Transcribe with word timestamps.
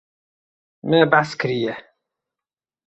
Me 0.89 0.99
behs 1.11 1.29
kiriye. 1.39 1.73